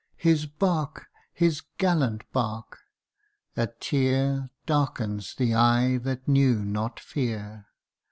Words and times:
His 0.17 0.47
bark! 0.47 1.09
his 1.31 1.61
gallant 1.77 2.23
bark! 2.31 2.79
a 3.55 3.67
tear 3.67 4.49
Darkens 4.65 5.35
the 5.35 5.53
eye 5.53 5.97
that 5.97 6.27
knew 6.27 6.65
not 6.65 6.99
fear. 6.99 7.67